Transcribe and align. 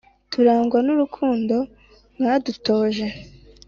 turangwa 0.31 0.77
n'urukundo 0.85 1.55
mwadutoje 2.17 3.07